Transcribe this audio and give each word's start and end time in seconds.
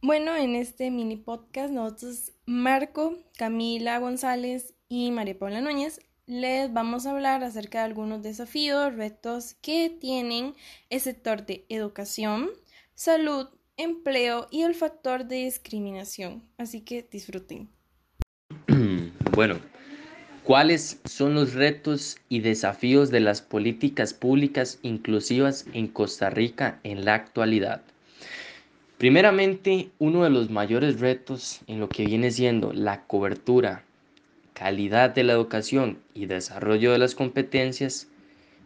Bueno, 0.00 0.36
en 0.36 0.54
este 0.54 0.92
mini 0.92 1.16
podcast 1.16 1.72
nosotros, 1.72 2.30
Marco, 2.46 3.18
Camila 3.36 3.98
González 3.98 4.74
y 4.88 5.10
María 5.10 5.36
Paula 5.36 5.60
Núñez, 5.60 5.98
les 6.24 6.72
vamos 6.72 7.04
a 7.04 7.10
hablar 7.10 7.42
acerca 7.42 7.78
de 7.78 7.86
algunos 7.86 8.22
desafíos, 8.22 8.94
retos 8.94 9.54
que 9.60 9.90
tienen 9.90 10.54
el 10.88 11.00
sector 11.00 11.44
de 11.46 11.66
educación, 11.68 12.50
salud, 12.94 13.48
empleo 13.76 14.46
y 14.52 14.62
el 14.62 14.76
factor 14.76 15.24
de 15.24 15.46
discriminación. 15.46 16.44
Así 16.58 16.82
que 16.82 17.06
disfruten. 17.10 17.68
Bueno, 19.34 19.60
¿cuáles 20.44 21.00
son 21.04 21.34
los 21.34 21.54
retos 21.54 22.18
y 22.28 22.40
desafíos 22.40 23.10
de 23.10 23.20
las 23.20 23.42
políticas 23.42 24.14
públicas 24.14 24.78
inclusivas 24.82 25.66
en 25.72 25.88
Costa 25.88 26.30
Rica 26.30 26.78
en 26.84 27.04
la 27.04 27.14
actualidad? 27.14 27.82
Primeramente, 28.98 29.90
uno 30.00 30.24
de 30.24 30.30
los 30.30 30.50
mayores 30.50 30.98
retos 30.98 31.60
en 31.68 31.78
lo 31.78 31.88
que 31.88 32.04
viene 32.04 32.32
siendo 32.32 32.72
la 32.72 33.04
cobertura, 33.06 33.84
calidad 34.54 35.10
de 35.10 35.22
la 35.22 35.34
educación 35.34 35.98
y 36.14 36.26
desarrollo 36.26 36.90
de 36.90 36.98
las 36.98 37.14
competencias 37.14 38.08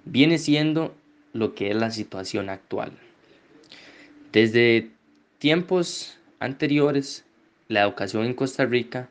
viene 0.06 0.38
siendo 0.38 0.94
lo 1.34 1.54
que 1.54 1.70
es 1.70 1.76
la 1.76 1.90
situación 1.90 2.48
actual. 2.48 2.92
Desde 4.32 4.88
tiempos 5.36 6.18
anteriores, 6.40 7.26
la 7.68 7.82
educación 7.82 8.24
en 8.24 8.32
Costa 8.32 8.64
Rica 8.64 9.10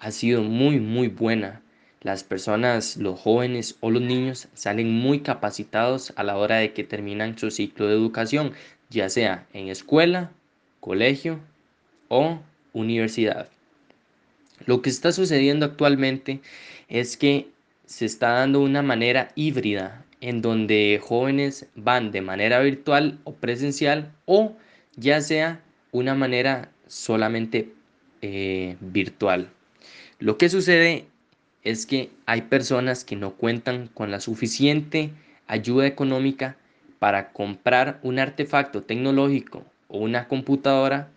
ha 0.00 0.10
sido 0.10 0.42
muy, 0.42 0.80
muy 0.80 1.08
buena. 1.08 1.60
Las 2.00 2.24
personas, 2.24 2.96
los 2.96 3.20
jóvenes 3.20 3.76
o 3.80 3.90
los 3.90 4.00
niños 4.00 4.48
salen 4.54 4.90
muy 4.90 5.20
capacitados 5.20 6.14
a 6.16 6.22
la 6.22 6.38
hora 6.38 6.56
de 6.56 6.72
que 6.72 6.82
terminan 6.82 7.36
su 7.36 7.50
ciclo 7.50 7.88
de 7.88 7.92
educación, 7.92 8.52
ya 8.88 9.10
sea 9.10 9.46
en 9.52 9.68
escuela, 9.68 10.32
colegio 10.80 11.40
o 12.08 12.40
universidad. 12.72 13.48
Lo 14.64 14.82
que 14.82 14.90
está 14.90 15.12
sucediendo 15.12 15.66
actualmente 15.66 16.40
es 16.88 17.16
que 17.16 17.48
se 17.84 18.04
está 18.04 18.30
dando 18.30 18.60
una 18.60 18.82
manera 18.82 19.30
híbrida 19.34 20.04
en 20.20 20.42
donde 20.42 21.00
jóvenes 21.02 21.66
van 21.74 22.10
de 22.10 22.22
manera 22.22 22.60
virtual 22.60 23.18
o 23.24 23.34
presencial 23.34 24.12
o 24.24 24.56
ya 24.96 25.20
sea 25.20 25.60
una 25.92 26.14
manera 26.14 26.70
solamente 26.86 27.72
eh, 28.22 28.76
virtual. 28.80 29.50
Lo 30.18 30.38
que 30.38 30.48
sucede 30.48 31.06
es 31.62 31.84
que 31.84 32.10
hay 32.24 32.42
personas 32.42 33.04
que 33.04 33.16
no 33.16 33.34
cuentan 33.34 33.88
con 33.88 34.10
la 34.10 34.20
suficiente 34.20 35.10
ayuda 35.46 35.86
económica 35.86 36.56
para 36.98 37.32
comprar 37.32 38.00
un 38.02 38.18
artefacto 38.18 38.82
tecnológico 38.82 39.64
o 39.88 39.98
una 39.98 40.28
computadora 40.28 41.08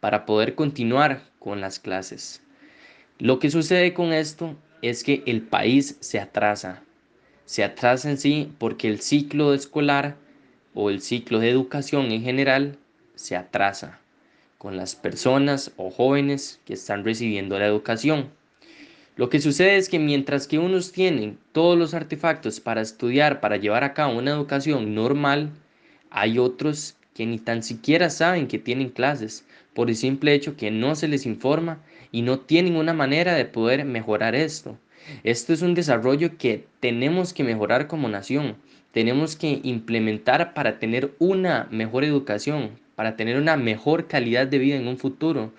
para 0.00 0.26
poder 0.26 0.54
continuar 0.54 1.22
con 1.38 1.60
las 1.60 1.78
clases. 1.78 2.42
Lo 3.18 3.38
que 3.38 3.50
sucede 3.50 3.94
con 3.94 4.12
esto 4.12 4.56
es 4.82 5.02
que 5.02 5.22
el 5.26 5.42
país 5.42 5.96
se 6.00 6.20
atrasa. 6.20 6.82
Se 7.44 7.64
atrasa 7.64 8.10
en 8.10 8.18
sí 8.18 8.52
porque 8.58 8.88
el 8.88 9.00
ciclo 9.00 9.54
escolar 9.54 10.16
o 10.74 10.90
el 10.90 11.00
ciclo 11.00 11.38
de 11.38 11.50
educación 11.50 12.12
en 12.12 12.22
general 12.22 12.78
se 13.14 13.36
atrasa 13.36 13.98
con 14.58 14.76
las 14.76 14.94
personas 14.94 15.72
o 15.76 15.90
jóvenes 15.90 16.60
que 16.64 16.74
están 16.74 17.04
recibiendo 17.04 17.58
la 17.58 17.66
educación. 17.66 18.30
Lo 19.16 19.30
que 19.30 19.40
sucede 19.40 19.76
es 19.76 19.88
que 19.88 19.98
mientras 19.98 20.46
que 20.46 20.58
unos 20.58 20.92
tienen 20.92 21.38
todos 21.52 21.78
los 21.78 21.94
artefactos 21.94 22.60
para 22.60 22.82
estudiar, 22.82 23.40
para 23.40 23.56
llevar 23.56 23.82
a 23.84 23.94
cabo 23.94 24.18
una 24.18 24.32
educación 24.32 24.94
normal, 24.94 25.50
hay 26.10 26.38
otros 26.38 26.96
que 27.16 27.24
ni 27.24 27.38
tan 27.38 27.62
siquiera 27.62 28.10
saben 28.10 28.46
que 28.46 28.58
tienen 28.58 28.90
clases 28.90 29.46
por 29.72 29.88
el 29.88 29.96
simple 29.96 30.34
hecho 30.34 30.54
que 30.54 30.70
no 30.70 30.94
se 30.94 31.08
les 31.08 31.24
informa 31.24 31.78
y 32.12 32.20
no 32.20 32.40
tienen 32.40 32.76
una 32.76 32.92
manera 32.92 33.32
de 33.34 33.46
poder 33.46 33.86
mejorar 33.86 34.34
esto. 34.34 34.76
Esto 35.24 35.54
es 35.54 35.62
un 35.62 35.72
desarrollo 35.72 36.36
que 36.36 36.66
tenemos 36.80 37.32
que 37.32 37.42
mejorar 37.42 37.86
como 37.86 38.10
nación. 38.10 38.56
Tenemos 38.92 39.34
que 39.34 39.60
implementar 39.62 40.52
para 40.52 40.78
tener 40.78 41.14
una 41.18 41.68
mejor 41.70 42.04
educación, 42.04 42.78
para 42.96 43.16
tener 43.16 43.38
una 43.38 43.56
mejor 43.56 44.08
calidad 44.08 44.46
de 44.46 44.58
vida 44.58 44.76
en 44.76 44.86
un 44.86 44.98
futuro. 44.98 45.54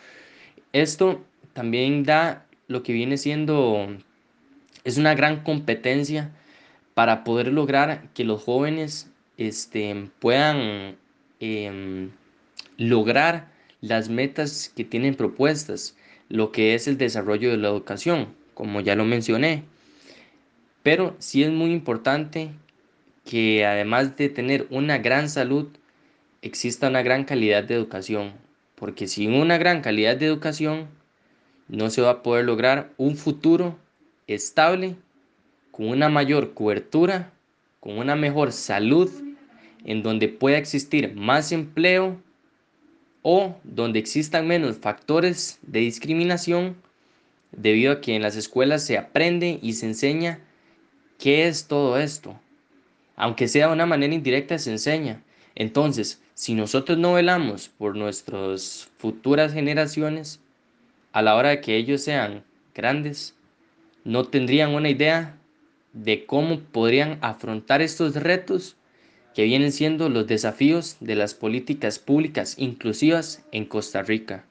Esto 0.73 1.25
también 1.53 2.03
da 2.03 2.45
lo 2.67 2.83
que 2.83 2.93
viene 2.93 3.17
siendo, 3.17 3.97
es 4.83 4.99
una 4.99 5.15
gran 5.15 5.41
competencia 5.41 6.29
para 6.93 7.23
poder 7.23 7.47
lograr 7.47 8.09
que 8.13 8.25
los 8.25 8.43
jóvenes 8.43 9.09
este, 9.37 10.09
puedan 10.19 10.97
em, 11.39 12.11
lograr 12.77 13.51
las 13.81 14.09
metas 14.09 14.71
que 14.75 14.83
tienen 14.83 15.15
propuestas, 15.15 15.95
lo 16.29 16.51
que 16.51 16.75
es 16.75 16.87
el 16.87 16.97
desarrollo 16.97 17.51
de 17.51 17.57
la 17.57 17.69
educación, 17.69 18.35
como 18.53 18.81
ya 18.81 18.95
lo 18.95 19.05
mencioné. 19.05 19.63
Pero 20.83 21.15
sí 21.19 21.43
es 21.43 21.51
muy 21.51 21.71
importante 21.71 22.51
que 23.25 23.65
además 23.65 24.15
de 24.17 24.29
tener 24.29 24.67
una 24.69 24.97
gran 24.97 25.29
salud, 25.29 25.67
exista 26.41 26.87
una 26.87 27.01
gran 27.01 27.25
calidad 27.25 27.63
de 27.63 27.75
educación, 27.75 28.33
porque 28.75 29.07
sin 29.07 29.33
una 29.33 29.57
gran 29.57 29.81
calidad 29.81 30.15
de 30.17 30.27
educación, 30.27 30.87
no 31.67 31.89
se 31.89 32.01
va 32.01 32.11
a 32.11 32.23
poder 32.23 32.45
lograr 32.45 32.93
un 32.97 33.17
futuro 33.17 33.77
estable, 34.27 34.95
con 35.71 35.89
una 35.89 36.09
mayor 36.09 36.53
cobertura, 36.53 37.31
con 37.79 37.97
una 37.99 38.15
mejor 38.15 38.51
salud, 38.51 39.11
en 39.85 40.03
donde 40.03 40.27
pueda 40.27 40.57
existir 40.57 41.15
más 41.15 41.51
empleo 41.51 42.21
o 43.21 43.55
donde 43.63 43.99
existan 43.99 44.47
menos 44.47 44.77
factores 44.77 45.59
de 45.61 45.79
discriminación, 45.81 46.77
debido 47.51 47.93
a 47.93 48.01
que 48.01 48.15
en 48.15 48.21
las 48.21 48.35
escuelas 48.35 48.83
se 48.83 48.97
aprende 48.97 49.59
y 49.61 49.73
se 49.73 49.87
enseña 49.87 50.39
qué 51.17 51.47
es 51.47 51.67
todo 51.67 51.97
esto. 51.97 52.39
Aunque 53.15 53.47
sea 53.47 53.67
de 53.67 53.73
una 53.73 53.85
manera 53.85 54.13
indirecta, 54.13 54.57
se 54.59 54.71
enseña. 54.71 55.21
Entonces, 55.55 56.21
si 56.35 56.53
nosotros 56.53 56.97
no 56.97 57.13
velamos 57.13 57.69
por 57.69 57.95
nuestras 57.95 58.89
futuras 58.97 59.53
generaciones, 59.53 60.39
a 61.11 61.21
la 61.23 61.35
hora 61.35 61.49
de 61.49 61.61
que 61.61 61.75
ellos 61.75 62.03
sean 62.03 62.43
grandes, 62.75 63.33
no 64.03 64.25
tendrían 64.25 64.75
una 64.75 64.89
idea 64.89 65.35
de 65.93 66.25
cómo 66.25 66.59
podrían 66.59 67.17
afrontar 67.21 67.81
estos 67.81 68.13
retos 68.15 68.77
que 69.37 69.43
vienen 69.43 69.71
siendo 69.71 70.09
los 70.09 70.25
desafíos 70.25 70.97
de 70.99 71.13
las 71.13 71.35
políticas 71.35 71.99
públicas 71.99 72.55
inclusivas 72.57 73.43
en 73.51 73.65
Costa 73.65 74.01
Rica. 74.01 74.43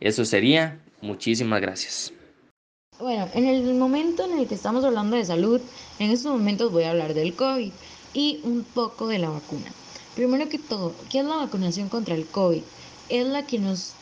Eso 0.00 0.24
sería. 0.24 0.80
Muchísimas 1.02 1.60
gracias. 1.60 2.12
Bueno, 2.98 3.28
en 3.32 3.46
el 3.46 3.74
momento 3.74 4.24
en 4.24 4.40
el 4.40 4.48
que 4.48 4.56
estamos 4.56 4.84
hablando 4.84 5.14
de 5.14 5.24
salud, 5.24 5.60
en 6.00 6.10
estos 6.10 6.32
momentos 6.32 6.72
voy 6.72 6.82
a 6.82 6.90
hablar 6.90 7.14
del 7.14 7.34
COVID 7.34 7.70
y 8.12 8.40
un 8.42 8.64
poco 8.64 9.06
de 9.06 9.20
la 9.20 9.30
vacuna. 9.30 9.70
Primero 10.16 10.48
que 10.48 10.58
todo, 10.58 10.92
¿qué 11.08 11.20
es 11.20 11.24
la 11.24 11.36
vacunación 11.36 11.88
contra 11.88 12.16
el 12.16 12.26
COVID? 12.26 12.62
Es 13.08 13.26
la 13.28 13.46
que 13.46 13.60
nos 13.60 13.92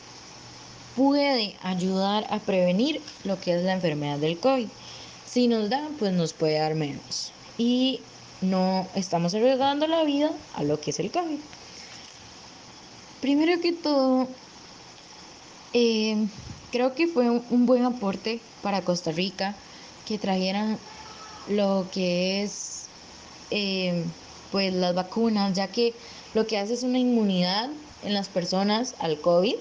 puede 0.95 1.57
ayudar 1.61 2.25
a 2.31 2.39
prevenir 2.39 3.01
lo 3.23 3.39
que 3.39 3.53
es 3.53 3.63
la 3.63 3.73
enfermedad 3.73 4.17
del 4.17 4.39
COVID. 4.39 4.67
Si 5.27 5.47
nos 5.47 5.69
da, 5.69 5.87
pues 5.99 6.11
nos 6.11 6.33
puede 6.33 6.57
dar 6.57 6.73
menos. 6.73 7.31
Y 7.59 7.99
no 8.41 8.87
estamos 8.95 9.33
arriesgando 9.33 9.87
la 9.87 10.03
vida 10.03 10.31
a 10.55 10.63
lo 10.63 10.79
que 10.79 10.91
es 10.91 10.99
el 10.99 11.11
COVID. 11.11 11.39
Primero 13.21 13.59
que 13.61 13.71
todo, 13.71 14.27
eh, 15.73 16.27
creo 16.71 16.93
que 16.93 17.07
fue 17.07 17.29
un 17.29 17.65
buen 17.65 17.85
aporte 17.85 18.41
para 18.61 18.81
Costa 18.81 19.11
Rica 19.11 19.55
que 20.05 20.17
trajeran 20.17 20.77
lo 21.47 21.87
que 21.91 22.43
es 22.43 22.85
eh, 23.51 24.05
pues 24.51 24.73
las 24.73 24.95
vacunas, 24.95 25.53
ya 25.53 25.67
que 25.67 25.93
lo 26.33 26.47
que 26.47 26.57
hace 26.57 26.73
es 26.73 26.83
una 26.83 26.99
inmunidad 26.99 27.69
en 28.03 28.13
las 28.13 28.29
personas 28.29 28.95
al 28.99 29.19
COVID 29.19 29.55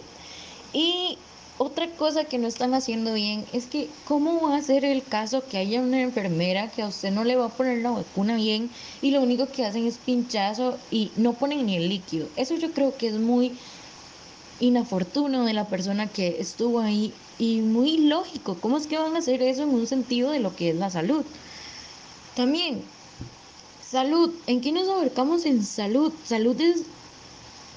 y 0.73 1.19
otra 1.57 1.89
cosa 1.91 2.25
que 2.25 2.39
no 2.39 2.49
están 2.49 2.75
haciendo 2.75 3.15
bien 3.15 3.45
es 3.53 3.67
que 3.67 3.89
cómo 4.05 4.49
va 4.49 4.57
a 4.57 4.63
ser 4.63 4.85
el 4.85 5.05
caso 5.05 5.45
que 5.49 5.59
haya 5.59 5.81
una 5.81 6.01
enfermera 6.01 6.69
que 6.69 6.83
a 6.83 6.89
usted 6.89 7.13
no 7.13 7.23
le 7.23 7.37
va 7.37 7.47
a 7.47 7.57
poner 7.57 7.79
la 7.79 7.93
vacuna 7.93 8.35
bien 8.37 8.71
y 9.03 9.13
lo 9.13 9.21
único 9.21 9.47
que 9.47 9.65
hacen 9.65 9.87
es 9.87 9.99
pinchazo 9.99 10.79
y 10.91 11.13
no 11.17 11.35
ponen 11.35 11.67
ni 11.67 11.77
el 11.77 11.89
líquido. 11.89 12.29
Eso 12.35 12.57
yo 12.57 12.73
creo 12.73 12.97
que 12.97 13.07
es 13.07 13.19
muy 13.19 13.57
inafortuno 14.59 15.45
de 15.45 15.53
la 15.53 15.69
persona 15.69 16.09
que 16.09 16.41
estuvo 16.41 16.81
ahí 16.81 17.13
y 17.39 17.61
muy 17.61 17.99
lógico. 17.99 18.57
¿Cómo 18.61 18.77
es 18.77 18.89
que 18.89 18.99
van 18.99 19.15
a 19.15 19.19
hacer 19.19 19.41
eso 19.43 19.63
en 19.63 19.71
un 19.71 19.87
sentido 19.87 20.31
de 20.31 20.41
lo 20.41 20.57
que 20.57 20.71
es 20.71 20.77
la 20.77 20.91
salud? 20.91 21.25
También, 22.35 22.83
salud. 23.89 24.35
¿En 24.49 24.61
qué 24.61 24.73
nos 24.73 24.89
abarcamos 24.89 25.47
en 25.47 25.65
salud? 25.65 26.13
Salud 26.25 26.61
es 26.61 26.83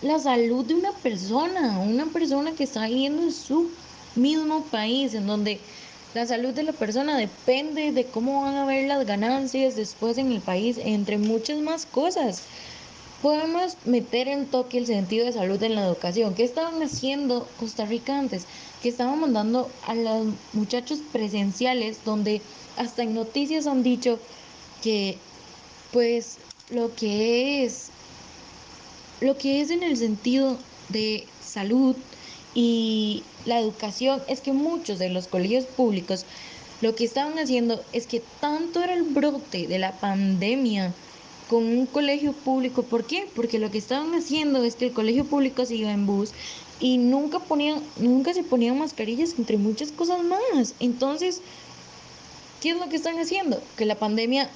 la 0.02 0.20
salud 0.20 0.66
de 0.66 0.76
una 0.76 0.92
persona, 0.92 1.80
una 1.80 2.06
persona 2.06 2.52
que 2.52 2.66
está 2.66 2.86
viviendo 2.88 3.24
en 3.24 3.32
su 3.32 3.70
mismo 4.16 4.64
país, 4.66 5.14
en 5.14 5.28
donde 5.28 5.60
la 6.14 6.26
salud 6.26 6.54
de 6.54 6.64
la 6.64 6.74
persona 6.74 7.18
depende 7.18 7.92
de 7.92 8.06
cómo 8.06 8.42
van 8.42 8.56
a 8.56 8.66
ver 8.66 8.88
las 8.88 9.06
ganancias 9.06 9.76
después 9.76 10.18
en 10.18 10.32
el 10.32 10.42
país, 10.42 10.78
entre 10.80 11.18
muchas 11.18 11.60
más 11.60 11.86
cosas. 11.86 12.44
podemos 13.22 13.78
meter 13.86 14.28
en 14.28 14.46
toque 14.46 14.78
el 14.78 14.86
sentido 14.86 15.26
de 15.26 15.34
salud 15.34 15.62
en 15.64 15.74
la 15.74 15.86
educación. 15.86 16.36
¿Qué 16.36 16.44
estaban 16.44 16.82
haciendo 16.84 17.48
Costa 17.60 17.86
Rica 17.86 18.18
antes? 18.18 18.46
Que 18.84 18.90
estaban 18.90 19.20
mandando 19.20 19.72
a 19.88 19.96
los 19.96 20.28
muchachos 20.54 21.00
presenciales 21.12 22.04
donde 22.06 22.42
hasta 22.78 23.02
en 23.02 23.16
noticias 23.16 23.66
han 23.66 23.82
dicho 23.82 24.20
que 24.84 25.18
pues 25.92 26.38
lo 26.70 26.94
que 26.94 27.64
es 27.66 27.90
lo 29.22 29.38
que 29.38 29.62
es 29.62 29.70
en 29.70 29.84
el 29.84 29.98
sentido 29.98 30.58
de 30.90 31.26
salud 31.44 31.96
y 32.54 33.24
la 33.46 33.60
educación 33.60 34.22
es 34.28 34.42
que 34.42 34.54
muchos 34.54 35.00
de 35.00 35.10
los 35.10 35.28
colegios 35.28 35.66
públicos 35.66 36.26
lo 36.82 36.96
que 36.96 37.06
estaban 37.06 37.40
haciendo 37.40 37.84
es 37.94 38.06
que 38.06 38.22
tanto 38.40 38.84
era 38.84 38.94
el 38.94 39.04
brote 39.04 39.68
de 39.68 39.80
la 39.80 39.94
pandemia 39.94 40.94
con 41.50 41.64
un 41.64 41.86
colegio 41.86 42.34
público. 42.34 42.84
¿Por 42.84 43.06
qué? 43.06 43.28
Porque 43.36 43.58
lo 43.58 43.72
que 43.72 43.78
estaban 43.80 44.14
haciendo 44.14 44.64
es 44.64 44.76
que 44.76 44.86
el 44.86 44.94
colegio 44.94 45.26
público 45.26 45.66
se 45.66 45.76
iba 45.76 45.92
en 45.92 46.06
bus 46.06 46.32
y 46.80 46.98
nunca 46.98 47.40
ponían, 47.40 47.82
nunca 47.98 48.34
se 48.34 48.44
ponían 48.44 48.78
mascarillas 48.78 49.36
entre 49.40 49.58
muchas 49.58 49.92
cosas 49.92 50.24
más. 50.24 50.76
Entonces, 50.80 51.42
¿qué 52.62 52.72
es 52.72 52.78
lo 52.78 52.90
que 52.90 52.98
están 52.98 53.18
haciendo? 53.18 53.62
Que 53.76 53.86
la 53.86 53.96
pandemia 53.96 54.50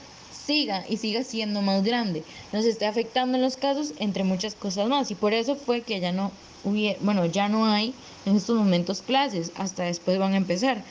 siga 0.51 0.83
y 0.89 0.98
siga 0.98 1.24
siendo 1.24 1.62
más 1.62 1.81
grande, 1.81 2.25
nos 2.51 2.65
esté 2.65 2.86
afectando 2.86 3.38
en 3.38 3.42
los 3.42 3.56
casos 3.56 3.94
entre 4.00 4.25
muchas 4.25 4.53
cosas 4.53 4.89
más 4.89 5.09
y 5.09 5.15
por 5.15 5.33
eso 5.33 5.56
fue 5.56 5.81
que 5.81 6.01
ya 6.01 6.12
no 6.12 6.33
hubiera, 6.65 7.00
bueno, 7.01 7.25
ya 7.25 7.48
no 7.48 7.65
hay 7.65 7.94
en 8.25 8.36
estos 8.36 8.57
momentos 8.57 9.01
clases, 9.01 9.53
hasta 9.56 9.83
después 9.83 10.19
van 10.19 10.33
a 10.33 10.38
empezar. 10.38 10.83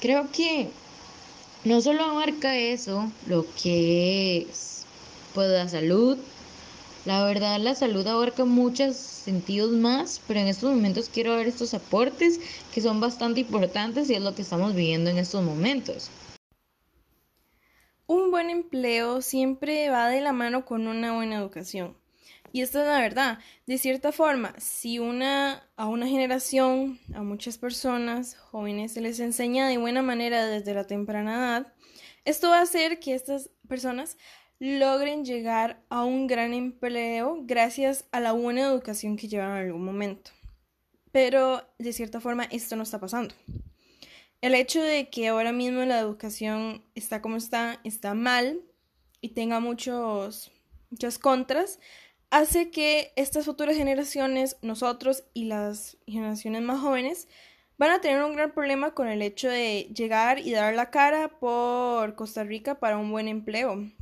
Creo 0.00 0.28
que 0.32 0.70
no 1.62 1.80
solo 1.80 2.02
abarca 2.02 2.56
eso, 2.56 3.08
lo 3.26 3.46
que 3.62 4.48
es 4.50 4.84
pues 5.32 5.48
la 5.48 5.68
salud, 5.68 6.18
la 7.04 7.24
verdad 7.24 7.60
la 7.60 7.76
salud 7.76 8.04
abarca 8.08 8.44
muchos 8.44 8.96
sentidos 8.96 9.70
más, 9.70 10.20
pero 10.26 10.40
en 10.40 10.48
estos 10.48 10.70
momentos 10.74 11.08
quiero 11.08 11.36
ver 11.36 11.46
estos 11.46 11.72
aportes 11.72 12.40
que 12.74 12.80
son 12.80 12.98
bastante 12.98 13.40
importantes 13.42 14.10
y 14.10 14.14
es 14.14 14.22
lo 14.22 14.34
que 14.34 14.42
estamos 14.42 14.74
viviendo 14.74 15.08
en 15.08 15.18
estos 15.18 15.44
momentos. 15.44 16.10
Un 18.12 18.30
buen 18.30 18.50
empleo 18.50 19.22
siempre 19.22 19.88
va 19.88 20.10
de 20.10 20.20
la 20.20 20.34
mano 20.34 20.66
con 20.66 20.86
una 20.86 21.14
buena 21.14 21.36
educación. 21.36 21.96
Y 22.52 22.60
esto 22.60 22.80
es 22.80 22.86
la 22.86 23.00
verdad. 23.00 23.38
De 23.66 23.78
cierta 23.78 24.12
forma, 24.12 24.54
si 24.58 24.98
una, 24.98 25.66
a 25.76 25.88
una 25.88 26.06
generación, 26.06 27.00
a 27.14 27.22
muchas 27.22 27.56
personas, 27.56 28.36
jóvenes, 28.36 28.92
se 28.92 29.00
les 29.00 29.18
enseña 29.18 29.66
de 29.66 29.78
buena 29.78 30.02
manera 30.02 30.46
desde 30.46 30.74
la 30.74 30.86
temprana 30.86 31.36
edad, 31.36 31.72
esto 32.26 32.50
va 32.50 32.58
a 32.58 32.64
hacer 32.64 33.00
que 33.00 33.14
estas 33.14 33.48
personas 33.66 34.18
logren 34.58 35.24
llegar 35.24 35.82
a 35.88 36.04
un 36.04 36.26
gran 36.26 36.52
empleo 36.52 37.38
gracias 37.44 38.04
a 38.12 38.20
la 38.20 38.32
buena 38.32 38.60
educación 38.60 39.16
que 39.16 39.28
llevan 39.28 39.52
en 39.52 39.68
algún 39.68 39.86
momento. 39.86 40.32
Pero 41.12 41.66
de 41.78 41.94
cierta 41.94 42.20
forma 42.20 42.44
esto 42.44 42.76
no 42.76 42.82
está 42.82 43.00
pasando. 43.00 43.34
El 44.42 44.56
hecho 44.56 44.82
de 44.82 45.08
que 45.08 45.28
ahora 45.28 45.52
mismo 45.52 45.84
la 45.84 46.00
educación 46.00 46.84
está 46.96 47.22
como 47.22 47.36
está, 47.36 47.80
está 47.84 48.12
mal 48.12 48.60
y 49.20 49.30
tenga 49.30 49.60
muchos, 49.60 50.50
muchas 50.90 51.20
contras, 51.20 51.78
hace 52.30 52.72
que 52.72 53.12
estas 53.14 53.44
futuras 53.44 53.76
generaciones, 53.76 54.56
nosotros 54.60 55.22
y 55.32 55.44
las 55.44 55.96
generaciones 56.08 56.60
más 56.62 56.80
jóvenes, 56.80 57.28
van 57.78 57.92
a 57.92 58.00
tener 58.00 58.24
un 58.24 58.34
gran 58.34 58.50
problema 58.50 58.94
con 58.94 59.06
el 59.06 59.22
hecho 59.22 59.48
de 59.48 59.92
llegar 59.94 60.40
y 60.40 60.50
dar 60.50 60.74
la 60.74 60.90
cara 60.90 61.38
por 61.38 62.16
Costa 62.16 62.42
Rica 62.42 62.80
para 62.80 62.98
un 62.98 63.12
buen 63.12 63.28
empleo. 63.28 63.92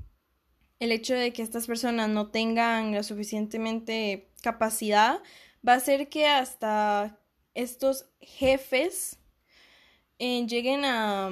El 0.78 0.90
hecho 0.90 1.12
de 1.12 1.34
que 1.34 1.42
estas 1.42 1.66
personas 1.66 2.08
no 2.08 2.30
tengan 2.30 2.94
la 2.94 3.02
suficientemente 3.02 4.30
capacidad 4.40 5.20
va 5.68 5.74
a 5.74 5.76
hacer 5.76 6.08
que 6.08 6.26
hasta 6.26 7.20
estos 7.52 8.06
jefes 8.22 9.20
eh, 10.20 10.46
lleguen 10.46 10.84
a, 10.84 11.30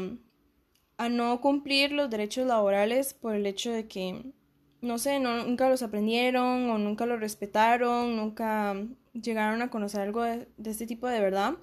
a 0.96 1.08
no 1.08 1.40
cumplir 1.40 1.92
los 1.92 2.10
derechos 2.10 2.46
laborales 2.46 3.14
por 3.14 3.34
el 3.34 3.46
hecho 3.46 3.70
de 3.70 3.86
que, 3.86 4.32
no 4.80 4.98
sé, 4.98 5.20
no, 5.20 5.44
nunca 5.44 5.68
los 5.68 5.82
aprendieron 5.82 6.68
o 6.70 6.78
nunca 6.78 7.06
los 7.06 7.20
respetaron, 7.20 8.16
nunca 8.16 8.74
llegaron 9.12 9.62
a 9.62 9.70
conocer 9.70 10.00
algo 10.00 10.22
de, 10.22 10.48
este 10.64 10.86
tipo 10.86 11.06
de 11.06 11.20
verdad. 11.20 11.54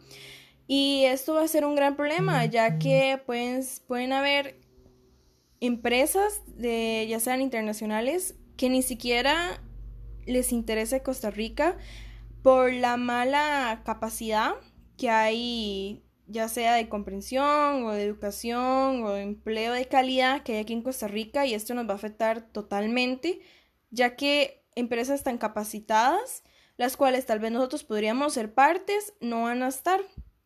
Y 0.68 1.04
esto 1.06 1.34
va 1.34 1.44
a 1.44 1.48
ser 1.48 1.66
un 1.66 1.76
gran 1.76 1.96
problema, 1.96 2.46
ya 2.46 2.80
que 2.80 3.22
pueden, 3.26 3.64
pueden 3.88 4.14
haber 4.14 4.60
empresas, 5.60 6.42
de, 6.46 7.06
ya 7.10 7.20
sean 7.20 7.42
internacionales, 7.42 8.36
que 8.56 8.70
ni 8.70 8.82
siquiera 8.82 9.62
les 10.26 10.52
interesa 10.52 11.04
Costa 11.04 11.30
Rica 11.30 11.78
por 12.42 12.72
la 12.72 12.98
mala 12.98 13.82
capacidad 13.84 14.54
que 14.98 15.10
hay 15.10 16.05
ya 16.28 16.48
sea 16.48 16.76
de 16.76 16.90
comprensión 16.90 17.84
o 17.84 17.92
de 17.92 18.04
educación 18.04 19.04
o 19.04 19.12
de 19.12 19.22
empleo 19.22 19.74
de 19.74 19.88
calidad 19.88 20.44
que 20.44 20.54
hay 20.54 20.60
aquí 20.60 20.74
en 20.74 20.82
Costa 20.82 21.08
Rica 21.08 21.46
y 21.46 21.54
esto 21.54 21.74
nos 21.74 21.88
va 21.88 21.94
a 21.94 21.96
afectar 21.96 22.42
totalmente, 22.42 23.42
ya 23.92 24.16
que 24.16 24.64
empresas 24.76 25.24
tan 25.24 25.38
capacitadas, 25.38 26.44
las 26.78 26.98
cuales 26.98 27.26
tal 27.26 27.40
vez 27.40 27.52
nosotros 27.52 27.84
podríamos 27.84 28.34
ser 28.34 28.54
partes, 28.54 29.14
no 29.22 29.44
van 29.44 29.64
a 29.64 29.68
estar. 29.68 30.02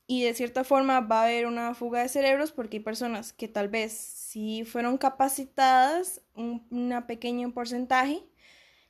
Y 0.05 0.23
de 0.23 0.33
cierta 0.33 0.63
forma 0.63 1.01
va 1.01 1.21
a 1.21 1.25
haber 1.25 1.45
una 1.45 1.75
fuga 1.75 2.01
de 2.01 2.09
cerebros 2.09 2.51
porque 2.51 2.77
hay 2.77 2.83
personas 2.83 3.31
que 3.31 3.47
tal 3.47 3.69
vez 3.69 3.93
sí 3.93 4.63
fueron 4.65 4.97
capacitadas, 4.97 6.21
un 6.33 6.65
una 6.71 7.05
pequeño 7.05 7.53
porcentaje, 7.53 8.23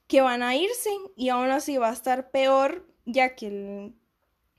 que 0.07 0.21
van 0.21 0.43
a 0.43 0.55
irse 0.55 0.89
y 1.17 1.29
aún 1.29 1.51
así 1.51 1.77
va 1.77 1.89
a 1.89 1.93
estar 1.93 2.31
peor, 2.31 2.87
ya 3.05 3.35
que 3.35 3.91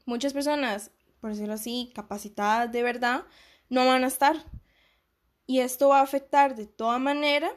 muchas 0.05 0.35
personas 0.35 0.93
por 1.21 1.31
decirlo 1.31 1.55
así, 1.55 1.93
capacitadas 1.95 2.73
de 2.73 2.83
verdad, 2.83 3.25
no 3.69 3.87
van 3.87 4.05
a 4.05 4.09
estar. 4.09 4.37
Y 5.47 5.61
esto 5.61 5.89
va 5.89 6.01
a 6.01 6.03
afectar 6.03 6.55
de 6.55 6.67
toda 6.67 6.99
manera 6.99 7.51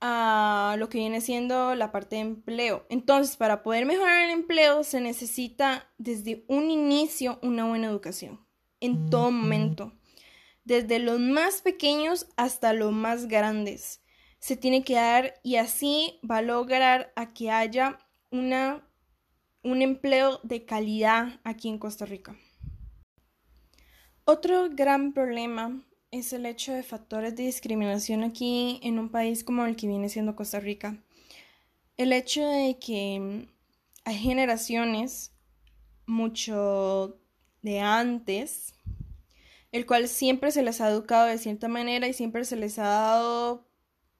a 0.00 0.76
lo 0.78 0.88
que 0.88 0.98
viene 0.98 1.20
siendo 1.20 1.74
la 1.74 1.92
parte 1.92 2.16
de 2.16 2.22
empleo. 2.22 2.86
Entonces, 2.88 3.36
para 3.36 3.62
poder 3.62 3.84
mejorar 3.84 4.24
el 4.24 4.30
empleo 4.30 4.82
se 4.82 5.00
necesita 5.00 5.88
desde 5.98 6.44
un 6.48 6.70
inicio 6.70 7.38
una 7.42 7.66
buena 7.66 7.88
educación, 7.88 8.40
en 8.80 9.10
todo 9.10 9.30
momento, 9.30 9.92
desde 10.64 10.98
los 10.98 11.20
más 11.20 11.62
pequeños 11.62 12.26
hasta 12.36 12.72
los 12.72 12.92
más 12.92 13.28
grandes. 13.28 14.02
Se 14.38 14.56
tiene 14.56 14.84
que 14.84 14.94
dar 14.94 15.34
y 15.42 15.56
así 15.56 16.18
va 16.28 16.38
a 16.38 16.42
lograr 16.42 17.12
a 17.14 17.34
que 17.34 17.50
haya 17.50 17.98
una, 18.30 18.88
un 19.62 19.82
empleo 19.82 20.40
de 20.44 20.64
calidad 20.64 21.40
aquí 21.44 21.68
en 21.68 21.78
Costa 21.78 22.06
Rica. 22.06 22.36
Otro 24.32 24.68
gran 24.70 25.12
problema 25.12 25.82
es 26.12 26.32
el 26.32 26.46
hecho 26.46 26.72
de 26.72 26.84
factores 26.84 27.34
de 27.34 27.42
discriminación 27.42 28.22
aquí 28.22 28.78
en 28.84 29.00
un 29.00 29.08
país 29.08 29.42
como 29.42 29.66
el 29.66 29.74
que 29.74 29.88
viene 29.88 30.08
siendo 30.08 30.36
Costa 30.36 30.60
Rica. 30.60 30.96
El 31.96 32.12
hecho 32.12 32.46
de 32.46 32.78
que 32.78 33.48
hay 34.04 34.14
generaciones 34.14 35.32
mucho 36.06 37.18
de 37.62 37.80
antes, 37.80 38.72
el 39.72 39.84
cual 39.84 40.06
siempre 40.06 40.52
se 40.52 40.62
les 40.62 40.80
ha 40.80 40.90
educado 40.90 41.26
de 41.26 41.36
cierta 41.36 41.66
manera 41.66 42.06
y 42.06 42.12
siempre 42.12 42.44
se 42.44 42.54
les 42.54 42.78
ha 42.78 42.86
dado 42.86 43.66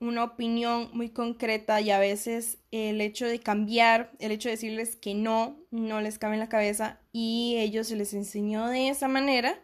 una 0.01 0.25
opinión 0.25 0.91
muy 0.93 1.11
concreta 1.11 1.81
y 1.81 1.93
a 1.93 2.01
veces 2.01 2.59
el 2.73 3.01
hecho 3.01 3.27
de 3.27 3.39
cambiar, 3.39 4.11
el 4.19 4.33
hecho 4.33 4.49
de 4.49 4.57
decirles 4.57 4.97
que 4.97 5.15
no, 5.15 5.57
no 5.71 6.01
les 6.01 6.19
cabe 6.19 6.35
en 6.35 6.41
la 6.41 6.49
cabeza 6.49 6.99
y 7.13 7.59
ellos 7.59 7.87
se 7.87 7.95
les 7.95 8.13
enseñó 8.13 8.67
de 8.67 8.89
esa 8.89 9.07
manera 9.07 9.57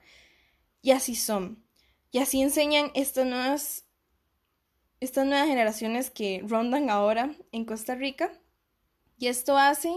y 0.86 0.92
así 0.92 1.16
son. 1.16 1.64
Y 2.12 2.18
así 2.18 2.40
enseñan 2.40 2.92
estas 2.94 3.26
nuevas, 3.26 3.86
estas 5.00 5.26
nuevas 5.26 5.48
generaciones 5.48 6.10
que 6.10 6.44
rondan 6.46 6.90
ahora 6.90 7.34
en 7.50 7.64
Costa 7.64 7.96
Rica. 7.96 8.30
Y 9.18 9.26
esto 9.26 9.58
hace 9.58 9.90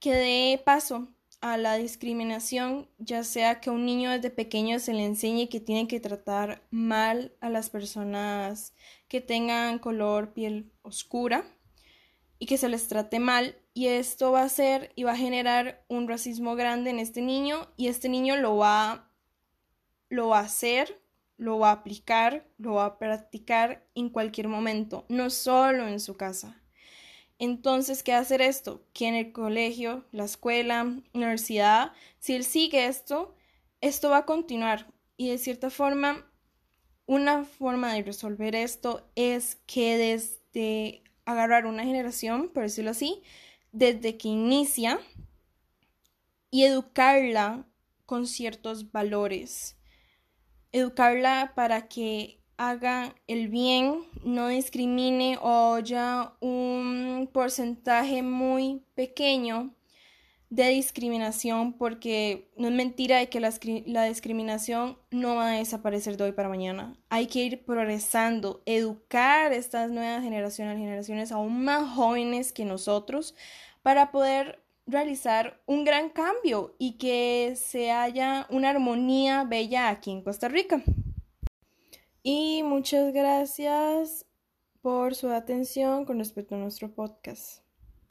que 0.00 0.12
dé 0.12 0.62
paso 0.62 1.08
a 1.40 1.56
la 1.56 1.76
discriminación, 1.76 2.90
ya 2.98 3.24
sea 3.24 3.62
que 3.62 3.70
a 3.70 3.72
un 3.72 3.86
niño 3.86 4.10
desde 4.10 4.28
pequeño 4.28 4.80
se 4.80 4.92
le 4.92 5.06
enseñe 5.06 5.48
que 5.48 5.60
tiene 5.60 5.88
que 5.88 5.98
tratar 5.98 6.62
mal 6.70 7.34
a 7.40 7.48
las 7.48 7.70
personas 7.70 8.74
que 9.08 9.22
tengan 9.22 9.78
color 9.78 10.34
piel 10.34 10.70
oscura 10.82 11.42
y 12.38 12.44
que 12.44 12.58
se 12.58 12.68
les 12.68 12.86
trate 12.86 13.18
mal 13.18 13.56
y 13.72 13.86
esto 13.86 14.30
va 14.30 14.42
a 14.42 14.44
hacer 14.44 14.92
y 14.94 15.04
va 15.04 15.12
a 15.12 15.16
generar 15.16 15.86
un 15.88 16.06
racismo 16.06 16.54
grande 16.54 16.90
en 16.90 16.98
este 16.98 17.22
niño 17.22 17.68
y 17.78 17.86
este 17.86 18.10
niño 18.10 18.36
lo 18.36 18.58
va 18.58 19.08
lo 20.12 20.28
va 20.28 20.40
a 20.40 20.44
hacer, 20.44 21.00
lo 21.38 21.58
va 21.58 21.70
a 21.70 21.72
aplicar, 21.72 22.46
lo 22.58 22.74
va 22.74 22.84
a 22.84 22.98
practicar 22.98 23.88
en 23.94 24.10
cualquier 24.10 24.46
momento, 24.46 25.06
no 25.08 25.30
solo 25.30 25.88
en 25.88 26.00
su 26.00 26.18
casa. 26.18 26.62
Entonces, 27.38 28.02
¿qué 28.02 28.12
hacer 28.12 28.42
esto? 28.42 28.84
Que 28.92 29.08
en 29.08 29.14
el 29.14 29.32
colegio, 29.32 30.04
la 30.12 30.24
escuela, 30.24 30.84
la 30.84 31.02
universidad, 31.14 31.92
si 32.18 32.34
él 32.34 32.44
sigue 32.44 32.88
esto, 32.88 33.34
esto 33.80 34.10
va 34.10 34.18
a 34.18 34.26
continuar. 34.26 34.92
Y 35.16 35.30
de 35.30 35.38
cierta 35.38 35.70
forma, 35.70 36.30
una 37.06 37.44
forma 37.44 37.94
de 37.94 38.02
resolver 38.02 38.54
esto 38.54 39.10
es 39.16 39.62
que 39.66 39.96
desde 39.96 41.04
agarrar 41.24 41.64
una 41.64 41.84
generación, 41.84 42.50
por 42.50 42.64
decirlo 42.64 42.90
así, 42.90 43.22
desde 43.72 44.18
que 44.18 44.28
inicia 44.28 45.00
y 46.50 46.64
educarla 46.64 47.66
con 48.04 48.26
ciertos 48.26 48.92
valores. 48.92 49.78
Educarla 50.72 51.52
para 51.54 51.88
que 51.88 52.40
haga 52.56 53.14
el 53.26 53.48
bien, 53.48 54.02
no 54.24 54.48
discrimine 54.48 55.38
o 55.40 55.74
haya 55.74 56.32
un 56.40 57.28
porcentaje 57.32 58.22
muy 58.22 58.82
pequeño 58.94 59.74
de 60.52 60.68
discriminación 60.68 61.72
porque 61.72 62.50
no 62.58 62.68
es 62.68 62.74
mentira 62.74 63.16
de 63.16 63.30
que 63.30 63.40
la, 63.40 64.04
discriminación 64.04 64.98
no 65.10 65.36
va 65.36 65.48
a 65.48 65.56
desaparecer 65.56 66.18
de 66.18 66.24
hoy 66.24 66.32
para 66.32 66.50
mañana. 66.50 66.94
Hay 67.08 67.26
que 67.26 67.38
ir 67.42 67.64
progresando, 67.64 68.62
educar 68.66 69.54
estas 69.54 69.90
nuevas 69.90 70.22
generaciones, 70.22 70.76
generaciones 70.76 71.32
aún 71.32 71.64
más 71.64 71.88
jóvenes 71.94 72.52
que 72.52 72.66
nosotros, 72.66 73.34
para 73.82 74.12
poder 74.12 74.61
realizar 74.86 75.60
un 75.66 75.84
gran 75.84 76.10
cambio 76.10 76.74
y 76.78 76.98
que 76.98 77.54
se 77.56 77.90
haya 77.90 78.46
una 78.50 78.70
armonía 78.70 79.44
bella 79.44 79.88
aquí 79.88 80.10
en 80.10 80.22
Costa 80.22 80.48
Rica. 80.48 80.82
Y 82.22 82.62
muchas 82.62 83.12
gracias 83.12 84.26
por 84.80 85.14
su 85.14 85.30
atención 85.30 86.04
con 86.04 86.18
respecto 86.18 86.54
a 86.54 86.58
nuestro 86.58 86.92
podcast. 86.94 87.61